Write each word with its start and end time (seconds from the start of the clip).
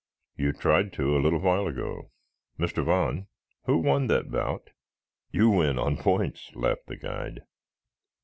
"You 0.35 0.51
tried 0.51 0.93
to 0.93 1.15
a 1.15 1.21
little 1.21 1.37
while 1.37 1.67
ago. 1.67 2.09
Mr. 2.57 2.83
Vaughn, 2.83 3.27
who 3.65 3.77
won 3.77 4.07
that 4.07 4.31
bout?" 4.31 4.71
"You 5.29 5.51
win 5.51 5.77
on 5.77 5.95
points," 5.97 6.49
laughed 6.55 6.87
the 6.87 6.97
guide. 6.97 7.43